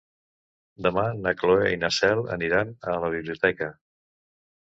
Demà 0.85 1.03
na 1.25 1.33
Cloè 1.41 1.67
i 1.73 1.77
na 1.83 1.91
Cel 1.99 2.21
aniran 2.37 2.73
a 2.93 2.97
la 3.05 3.13
biblioteca. 3.17 3.67